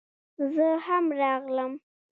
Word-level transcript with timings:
زه 0.53 0.67
هم 0.87 1.05
راغلم 1.21 1.71